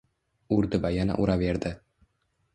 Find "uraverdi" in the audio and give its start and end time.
1.27-1.75